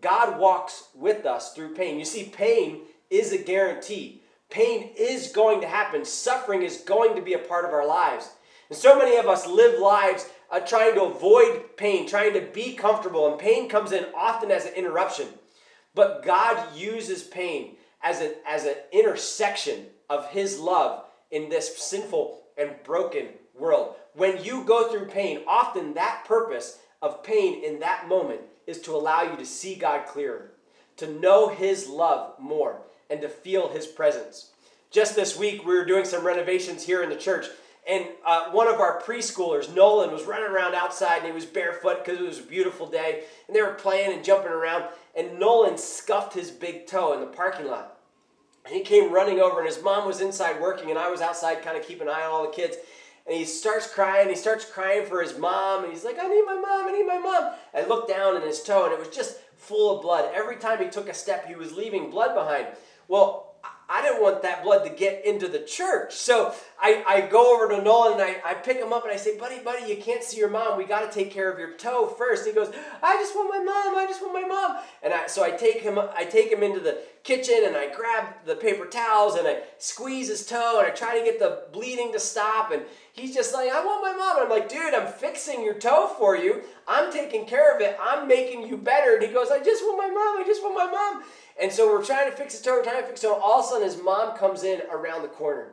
[0.00, 1.98] God walks with us through pain.
[1.98, 4.22] You see, pain is a guarantee.
[4.48, 6.04] Pain is going to happen.
[6.04, 8.30] Suffering is going to be a part of our lives.
[8.68, 12.74] And so many of us live lives uh, trying to avoid pain, trying to be
[12.74, 15.28] comfortable, and pain comes in often as an interruption.
[15.94, 22.42] But God uses pain as an, as an intersection of His love in this sinful
[22.56, 23.94] and broken world.
[24.14, 28.94] When you go through pain, often that purpose of pain in that moment is to
[28.94, 30.52] allow you to see God clearer,
[30.96, 34.50] to know His love more, and to feel His presence.
[34.90, 37.46] Just this week, we were doing some renovations here in the church,
[37.88, 42.04] and uh, one of our preschoolers, Nolan, was running around outside and he was barefoot
[42.04, 43.24] because it was a beautiful day.
[43.46, 44.84] And they were playing and jumping around.
[45.16, 47.99] And Nolan scuffed his big toe in the parking lot.
[48.64, 51.62] And he came running over, and his mom was inside working, and I was outside
[51.62, 52.76] kind of keeping an eye on all the kids.
[53.26, 54.28] And he starts crying.
[54.28, 55.84] He starts crying for his mom.
[55.84, 56.88] And he's like, I need my mom.
[56.88, 57.52] I need my mom.
[57.74, 60.30] I looked down in his toe, and it was just full of blood.
[60.34, 62.68] Every time he took a step, he was leaving blood behind.
[63.08, 63.49] Well,
[63.90, 66.14] I didn't want that blood to get into the church.
[66.14, 69.16] So I, I go over to Nolan and I, I pick him up and I
[69.16, 70.78] say, Buddy, buddy, you can't see your mom.
[70.78, 72.46] We got to take care of your toe first.
[72.46, 72.72] He goes,
[73.02, 73.98] I just want my mom.
[73.98, 74.76] I just want my mom.
[75.02, 78.26] And I, so I take him I take him into the kitchen and I grab
[78.46, 82.12] the paper towels and I squeeze his toe and I try to get the bleeding
[82.12, 82.70] to stop.
[82.70, 84.36] And he's just like, I want my mom.
[84.36, 86.62] And I'm like, dude, I'm fixing your toe for you.
[86.86, 87.96] I'm taking care of it.
[88.00, 89.14] I'm making you better.
[89.14, 90.40] And he goes, I just want my mom.
[90.40, 91.24] I just want my mom.
[91.60, 93.38] And so we're trying to fix toe, we're trying to fix his toe.
[93.42, 95.72] All of a sudden, his mom comes in around the corner.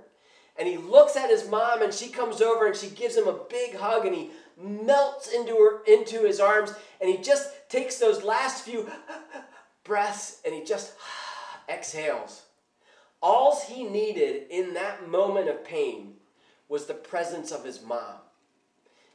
[0.60, 3.39] And he looks at his mom, and she comes over and she gives him a
[3.50, 8.23] big hug, and he melts into her into his arms, and he just takes those
[8.23, 8.89] last few
[9.84, 10.93] breaths and he just
[11.69, 12.43] exhales.
[13.21, 16.13] All he needed in that moment of pain
[16.69, 18.15] was the presence of his mom.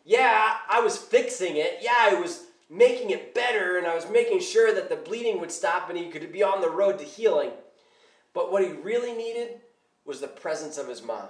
[0.04, 1.78] Yeah, I was fixing it.
[1.80, 5.52] Yeah, I was making it better and I was making sure that the bleeding would
[5.52, 7.50] stop and he could be on the road to healing.
[8.32, 9.60] But what he really needed
[10.06, 11.28] was the presence of his mom.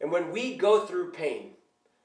[0.00, 1.54] And when we go through pain,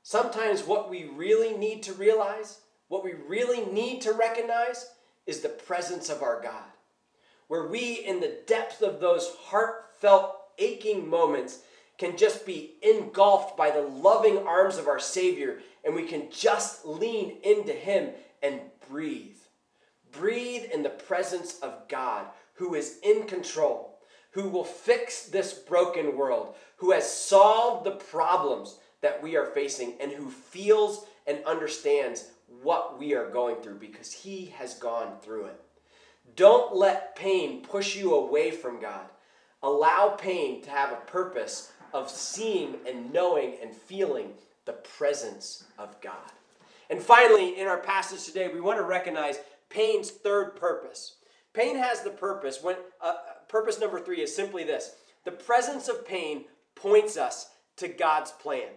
[0.01, 4.89] sometimes what we really need to realize, what we really need to recognize,
[5.27, 6.63] is the presence of our God.
[7.49, 11.59] Where we, in the depth of those heartfelt, aching moments,
[11.99, 16.85] can just be engulfed by the loving arms of our Savior and we can just
[16.85, 18.09] lean into Him
[18.41, 19.37] and breathe.
[20.11, 23.99] Breathe in the presence of God who is in control,
[24.31, 29.93] who will fix this broken world, who has solved the problems that we are facing,
[30.01, 35.45] and who feels and understands what we are going through because he has gone through
[35.45, 35.61] it.
[36.35, 39.05] Don't let pain push you away from God.
[39.63, 44.33] Allow pain to have a purpose of seeing and knowing and feeling
[44.65, 46.31] the presence of God.
[46.89, 51.15] And finally, in our passage today, we want to recognize pain's third purpose.
[51.53, 52.59] Pain has the purpose.
[52.61, 53.13] When uh,
[53.47, 54.91] purpose number three is simply this:
[55.25, 58.69] the presence of pain points us to God's plan.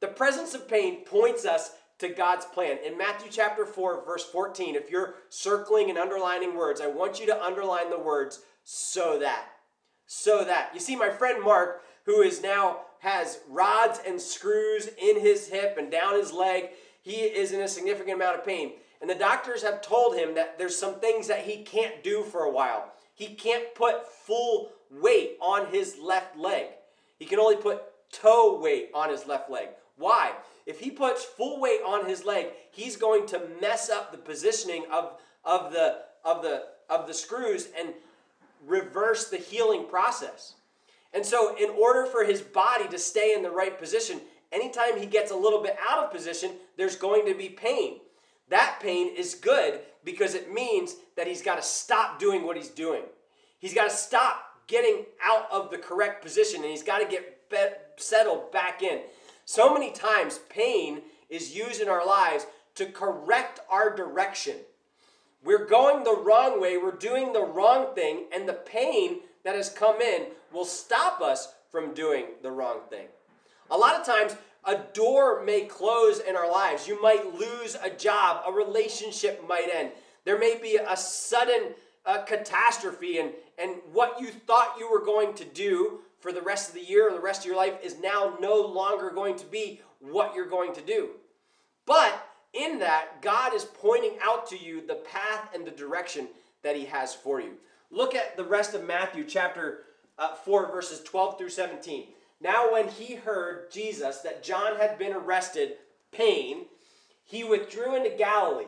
[0.00, 2.78] The presence of pain points us to God's plan.
[2.84, 7.26] In Matthew chapter 4, verse 14, if you're circling and underlining words, I want you
[7.26, 9.46] to underline the words so that.
[10.06, 10.70] So that.
[10.72, 15.76] You see, my friend Mark, who is now has rods and screws in his hip
[15.78, 16.70] and down his leg,
[17.02, 18.72] he is in a significant amount of pain.
[19.00, 22.44] And the doctors have told him that there's some things that he can't do for
[22.44, 22.92] a while.
[23.14, 26.66] He can't put full weight on his left leg.
[27.18, 27.82] He can only put
[28.12, 29.68] toe weight on his left leg.
[29.96, 30.32] Why?
[30.66, 34.84] If he puts full weight on his leg, he's going to mess up the positioning
[34.90, 37.90] of, of, the, of, the, of the screws and
[38.66, 40.54] reverse the healing process.
[41.12, 44.20] And so, in order for his body to stay in the right position,
[44.52, 48.00] anytime he gets a little bit out of position, there's going to be pain.
[48.48, 52.68] That pain is good because it means that he's got to stop doing what he's
[52.68, 53.02] doing.
[53.58, 57.40] He's got to stop getting out of the correct position and he's got to get
[57.96, 59.00] settled back in.
[59.44, 64.56] So many times, pain is used in our lives to correct our direction.
[65.42, 69.70] We're going the wrong way, we're doing the wrong thing, and the pain that has
[69.70, 73.06] come in will stop us from doing the wrong thing.
[73.70, 76.86] A lot of times, a door may close in our lives.
[76.86, 79.90] You might lose a job, a relationship might end.
[80.24, 81.72] There may be a sudden
[82.04, 86.68] uh, catastrophe, and, and what you thought you were going to do for the rest
[86.68, 89.46] of the year or the rest of your life is now no longer going to
[89.46, 91.10] be what you're going to do.
[91.86, 96.28] But in that, God is pointing out to you the path and the direction
[96.62, 97.52] that He has for you.
[97.90, 99.84] Look at the rest of Matthew chapter
[100.18, 102.08] uh, 4, verses 12 through 17.
[102.40, 105.76] Now, when he heard Jesus that John had been arrested,
[106.10, 106.66] pain,
[107.24, 108.64] he withdrew into Galilee.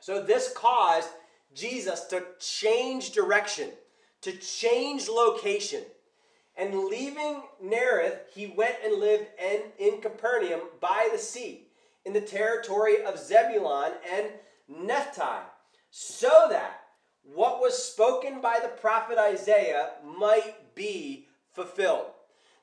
[0.00, 1.08] So, this caused
[1.54, 3.70] Jesus to change direction,
[4.22, 5.82] to change location.
[6.56, 11.68] And leaving Nazareth, he went and lived in, in Capernaum by the sea,
[12.04, 14.28] in the territory of Zebulun and
[14.68, 15.44] Naphtali,
[15.90, 16.80] so that
[17.22, 22.06] what was spoken by the prophet Isaiah might be fulfilled.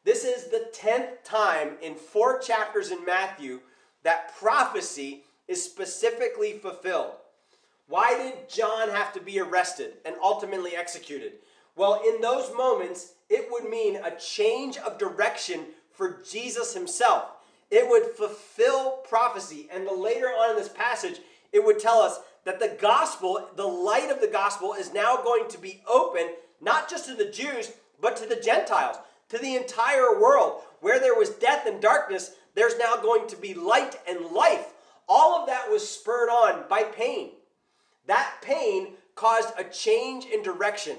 [0.03, 3.61] This is the 10th time in four chapters in Matthew
[4.03, 7.13] that prophecy is specifically fulfilled.
[7.87, 11.33] Why did John have to be arrested and ultimately executed?
[11.75, 17.25] Well, in those moments, it would mean a change of direction for Jesus himself.
[17.71, 19.67] It would fulfill prophecy.
[19.71, 21.19] And the later on in this passage,
[21.51, 25.47] it would tell us that the gospel, the light of the gospel, is now going
[25.49, 26.29] to be open,
[26.61, 28.97] not just to the Jews, but to the Gentiles,
[29.33, 30.61] to the entire world.
[30.79, 34.73] Where there was death and darkness, there's now going to be light and life.
[35.09, 37.31] All of that was spurred on by pain.
[38.05, 40.97] That pain caused a change in direction.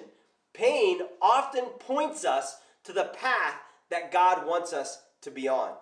[0.52, 3.54] Pain often points us to the path
[3.90, 5.72] that God wants us to be on.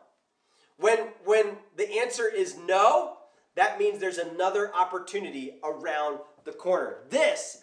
[0.76, 3.16] When, when the answer is no,
[3.54, 6.98] that means there's another opportunity around the corner.
[7.08, 7.62] This,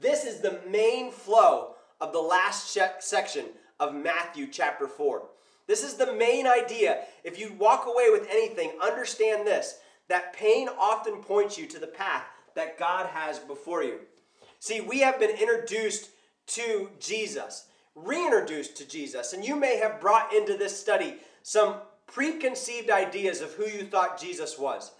[0.00, 3.46] this is the main flow of the last section
[3.80, 5.22] of Matthew chapter 4.
[5.66, 7.04] This is the main idea.
[7.24, 11.86] If you walk away with anything, understand this that pain often points you to the
[11.86, 13.98] path that God has before you.
[14.58, 16.08] See, we have been introduced
[16.48, 22.90] to Jesus, reintroduced to Jesus, and you may have brought into this study some preconceived
[22.90, 24.92] ideas of who you thought Jesus was.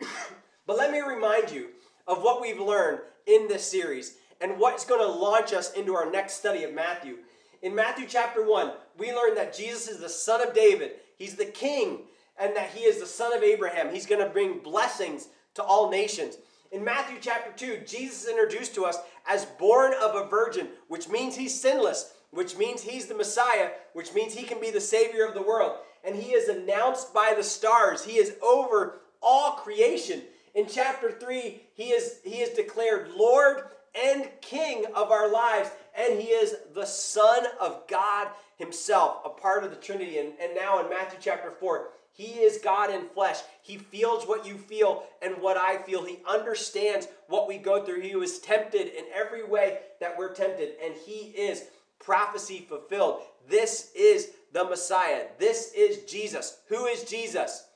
[0.66, 1.68] but let me remind you
[2.06, 6.10] of what we've learned in this series and what's going to launch us into our
[6.10, 7.18] next study of Matthew.
[7.62, 11.44] In Matthew chapter 1, we learn that Jesus is the son of David, he's the
[11.44, 12.00] king,
[12.38, 13.94] and that he is the son of Abraham.
[13.94, 16.38] He's going to bring blessings to all nations.
[16.72, 18.98] In Matthew chapter 2, Jesus is introduced to us
[19.28, 24.12] as born of a virgin, which means he's sinless, which means he's the Messiah, which
[24.12, 25.76] means he can be the Savior of the world.
[26.02, 28.02] And he is announced by the stars.
[28.02, 30.22] He is over all creation.
[30.56, 36.20] In chapter 3, he is, he is declared Lord and King of our lives, and
[36.20, 40.18] he is the Son of God himself, a part of the Trinity.
[40.18, 43.38] And, and now in Matthew chapter 4, He is God in flesh.
[43.62, 46.04] He feels what you feel and what I feel.
[46.04, 48.00] He understands what we go through.
[48.00, 51.64] He was tempted in every way that we're tempted, and He is
[51.98, 53.22] prophecy fulfilled.
[53.48, 55.26] This is the Messiah.
[55.38, 56.58] This is Jesus.
[56.68, 57.66] Who is Jesus?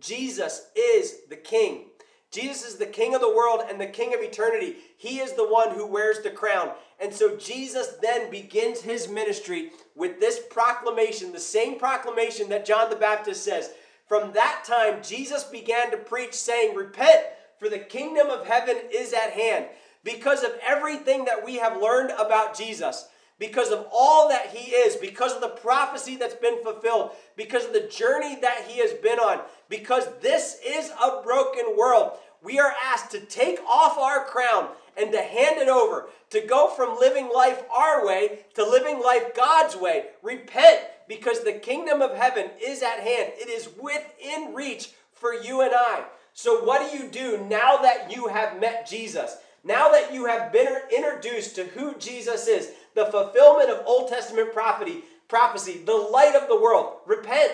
[0.00, 1.86] Jesus is the King.
[2.30, 4.76] Jesus is the King of the world and the King of eternity.
[4.96, 6.72] He is the one who wears the crown.
[7.04, 12.88] And so Jesus then begins his ministry with this proclamation, the same proclamation that John
[12.88, 13.72] the Baptist says.
[14.08, 17.26] From that time, Jesus began to preach, saying, Repent,
[17.58, 19.66] for the kingdom of heaven is at hand.
[20.02, 23.06] Because of everything that we have learned about Jesus,
[23.38, 27.74] because of all that he is, because of the prophecy that's been fulfilled, because of
[27.74, 32.74] the journey that he has been on, because this is a broken world, we are
[32.82, 37.30] asked to take off our crown and to hand it over, to go from living
[37.32, 40.06] life our way to living life God's way.
[40.22, 45.60] Repent because the kingdom of heaven is at hand, it is within reach for you
[45.60, 46.04] and I.
[46.32, 49.36] So, what do you do now that you have met Jesus?
[49.62, 54.52] Now that you have been introduced to who Jesus is, the fulfillment of Old Testament
[54.52, 57.52] prophecy, prophecy, the light of the world, repent.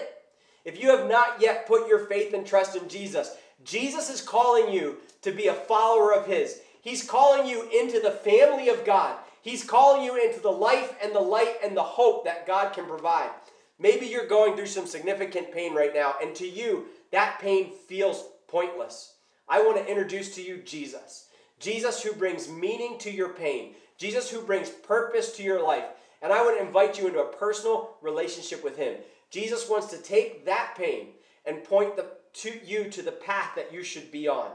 [0.65, 4.73] If you have not yet put your faith and trust in Jesus, Jesus is calling
[4.73, 6.61] you to be a follower of His.
[6.83, 9.17] He's calling you into the family of God.
[9.43, 12.87] He's calling you into the life and the light and the hope that God can
[12.87, 13.31] provide.
[13.79, 18.25] Maybe you're going through some significant pain right now, and to you, that pain feels
[18.47, 19.15] pointless.
[19.49, 21.27] I want to introduce to you Jesus.
[21.59, 23.75] Jesus who brings meaning to your pain.
[23.97, 25.85] Jesus who brings purpose to your life.
[26.23, 28.97] And I want to invite you into a personal relationship with Him.
[29.31, 31.09] Jesus wants to take that pain
[31.47, 34.51] and point the, to you to the path that you should be on.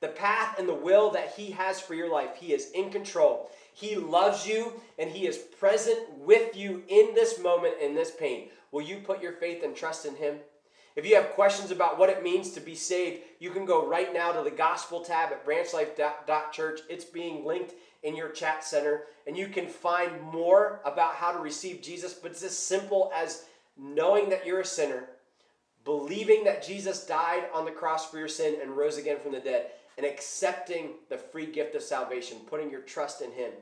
[0.00, 2.36] The path and the will that He has for your life.
[2.36, 3.50] He is in control.
[3.72, 8.48] He loves you and He is present with you in this moment, in this pain.
[8.72, 10.36] Will you put your faith and trust in Him?
[10.96, 14.12] If you have questions about what it means to be saved, you can go right
[14.12, 16.80] now to the gospel tab at branchlife.church.
[16.88, 21.38] It's being linked in your chat center, and you can find more about how to
[21.38, 22.14] receive Jesus.
[22.14, 23.44] But it's as simple as
[23.76, 25.04] knowing that you're a sinner,
[25.84, 29.40] believing that Jesus died on the cross for your sin and rose again from the
[29.40, 33.52] dead, and accepting the free gift of salvation, putting your trust in Him.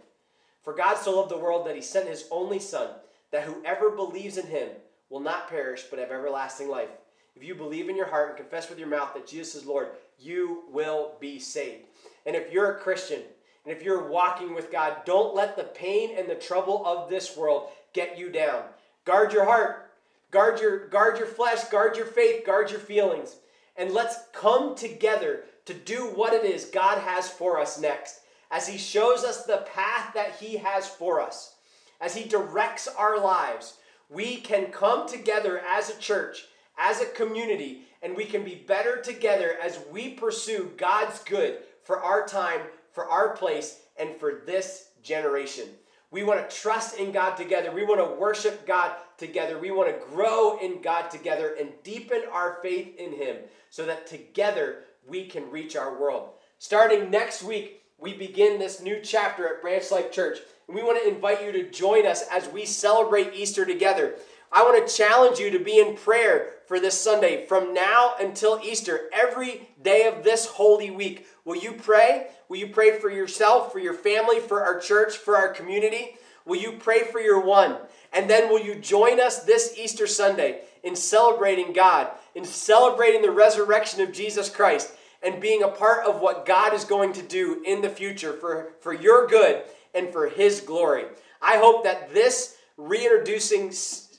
[0.63, 2.91] For God so loved the world that He sent His only Son,
[3.31, 4.69] that whoever believes in Him
[5.11, 6.91] will not perish but have everlasting life.
[7.35, 9.89] If you believe in your heart and confess with your mouth that Jesus is Lord,
[10.19, 11.85] you will be saved.
[12.27, 13.23] And if you're a Christian,
[13.65, 17.37] and if you're walking with God, don't let the pain and the trouble of this
[17.37, 18.63] world get you down.
[19.05, 19.91] Guard your heart,
[20.31, 23.37] guard your guard your flesh, guard your faith, guard your feelings.
[23.77, 28.21] And let's come together to do what it is God has for us next.
[28.51, 31.55] As he shows us the path that he has for us,
[32.01, 33.75] as he directs our lives,
[34.11, 36.47] we can come together as a church
[36.79, 42.03] as a community, and we can be better together as we pursue God's good for
[42.03, 42.61] our time,
[42.93, 45.67] for our place, and for this generation.
[46.11, 47.71] We want to trust in God together.
[47.71, 49.59] We want to worship God together.
[49.59, 53.37] We want to grow in God together and deepen our faith in Him
[53.69, 56.31] so that together we can reach our world.
[56.59, 60.39] Starting next week, we begin this new chapter at Branch Life Church.
[60.67, 64.15] And we want to invite you to join us as we celebrate Easter together.
[64.53, 68.61] I want to challenge you to be in prayer for this Sunday from now until
[68.63, 71.27] Easter, every day of this holy week.
[71.45, 72.29] Will you pray?
[72.49, 76.17] Will you pray for yourself, for your family, for our church, for our community?
[76.47, 77.77] Will you pray for your one?
[78.13, 83.31] And then will you join us this Easter Sunday in celebrating God, in celebrating the
[83.31, 84.93] resurrection of Jesus Christ,
[85.23, 88.73] and being a part of what God is going to do in the future for,
[88.81, 89.63] for your good
[89.95, 91.05] and for His glory?
[91.41, 93.73] I hope that this reintroducing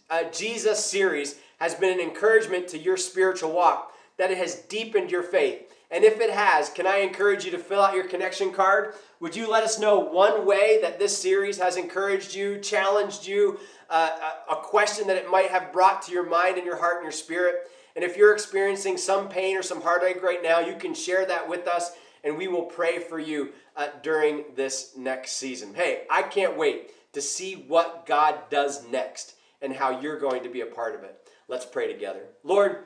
[0.09, 5.11] uh, Jesus series has been an encouragement to your spiritual walk, that it has deepened
[5.11, 5.71] your faith.
[5.91, 8.93] And if it has, can I encourage you to fill out your connection card?
[9.19, 13.59] Would you let us know one way that this series has encouraged you, challenged you,
[13.89, 14.11] uh,
[14.49, 17.11] a question that it might have brought to your mind and your heart and your
[17.11, 17.69] spirit?
[17.95, 21.49] And if you're experiencing some pain or some heartache right now, you can share that
[21.49, 21.91] with us
[22.23, 25.73] and we will pray for you uh, during this next season.
[25.73, 30.49] Hey, I can't wait to see what God does next and how you're going to
[30.49, 31.15] be a part of it.
[31.47, 32.21] Let's pray together.
[32.43, 32.85] Lord,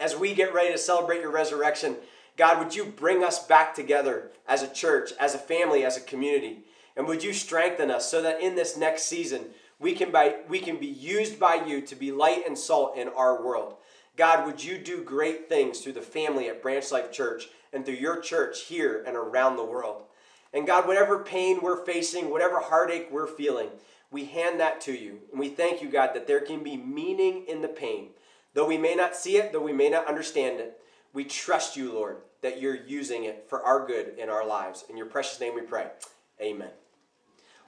[0.00, 1.96] as we get ready to celebrate your resurrection,
[2.36, 6.00] God, would you bring us back together as a church, as a family, as a
[6.00, 6.60] community?
[6.96, 9.46] And would you strengthen us so that in this next season,
[9.78, 13.08] we can, by, we can be used by you to be light and salt in
[13.08, 13.76] our world?
[14.16, 17.94] God, would you do great things through the family at Branch Life Church and through
[17.94, 20.02] your church here and around the world?
[20.52, 23.68] And God, whatever pain we're facing, whatever heartache we're feeling,
[24.10, 25.20] we hand that to you.
[25.30, 28.10] And we thank you, God, that there can be meaning in the pain,
[28.54, 30.78] Though we may not see it, though we may not understand it,
[31.12, 34.84] we trust you, Lord, that you're using it for our good in our lives.
[34.88, 35.88] In your precious name we pray.
[36.40, 36.70] Amen.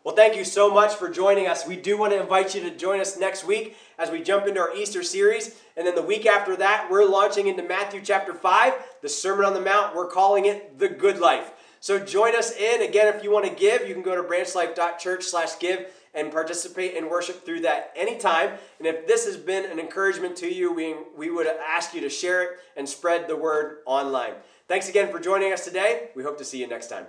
[0.05, 1.67] Well, thank you so much for joining us.
[1.67, 4.61] We do want to invite you to join us next week as we jump into
[4.61, 5.59] our Easter series.
[5.79, 9.55] And then the week after that, we're launching into Matthew chapter 5, the Sermon on
[9.55, 9.97] the Mount.
[9.97, 11.53] We're calling it the good life.
[11.81, 12.83] So join us in.
[12.83, 16.95] Again, if you want to give, you can go to branchlife.church slash give and participate
[16.95, 18.59] in worship through that anytime.
[18.79, 22.11] And if this has been an encouragement to you, we, we would ask you to
[22.11, 24.35] share it and spread the word online.
[24.69, 26.11] Thanks again for joining us today.
[26.15, 27.07] We hope to see you next time.